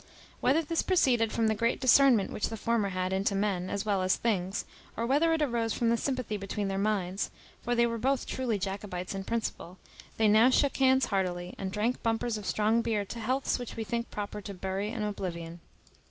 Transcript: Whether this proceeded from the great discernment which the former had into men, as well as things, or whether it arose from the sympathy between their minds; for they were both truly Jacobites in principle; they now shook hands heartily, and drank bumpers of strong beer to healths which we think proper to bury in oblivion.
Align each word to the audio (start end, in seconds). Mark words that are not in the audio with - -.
Whether 0.39 0.63
this 0.63 0.81
proceeded 0.81 1.31
from 1.31 1.45
the 1.47 1.53
great 1.53 1.79
discernment 1.79 2.31
which 2.31 2.49
the 2.49 2.57
former 2.57 2.89
had 2.89 3.13
into 3.13 3.35
men, 3.35 3.69
as 3.69 3.85
well 3.85 4.01
as 4.01 4.15
things, 4.15 4.65
or 4.97 5.05
whether 5.05 5.31
it 5.31 5.43
arose 5.43 5.73
from 5.73 5.91
the 5.91 5.95
sympathy 5.95 6.37
between 6.37 6.69
their 6.69 6.79
minds; 6.79 7.29
for 7.61 7.75
they 7.75 7.85
were 7.85 7.99
both 7.99 8.25
truly 8.25 8.57
Jacobites 8.57 9.13
in 9.13 9.23
principle; 9.25 9.77
they 10.17 10.27
now 10.27 10.49
shook 10.49 10.77
hands 10.77 11.05
heartily, 11.13 11.53
and 11.59 11.71
drank 11.71 12.01
bumpers 12.01 12.35
of 12.35 12.47
strong 12.47 12.81
beer 12.81 13.05
to 13.05 13.19
healths 13.19 13.59
which 13.59 13.75
we 13.75 13.83
think 13.83 14.09
proper 14.09 14.41
to 14.41 14.55
bury 14.55 14.89
in 14.89 15.03
oblivion. 15.03 15.59